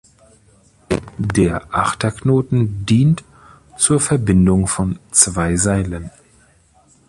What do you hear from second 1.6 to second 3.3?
Achterknoten dient